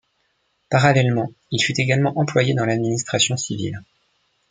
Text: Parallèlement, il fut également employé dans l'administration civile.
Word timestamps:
Parallèlement, 0.71 1.29
il 1.51 1.61
fut 1.63 1.79
également 1.79 2.17
employé 2.17 2.55
dans 2.55 2.65
l'administration 2.65 3.37
civile. 3.37 3.83